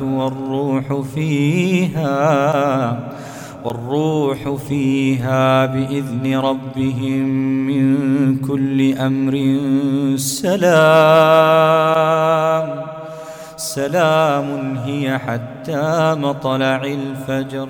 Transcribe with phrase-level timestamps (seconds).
[0.00, 2.06] والروح فيها
[3.64, 7.28] والروح فيها بإذن ربهم
[7.66, 9.58] من كل أمر
[10.16, 11.56] سلام.
[13.56, 17.68] سلام هي حتى مطلع الفجر.